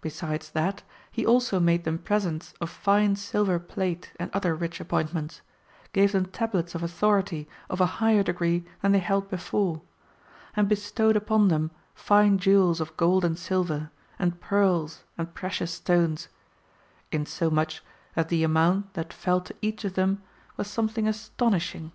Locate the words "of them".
19.84-20.22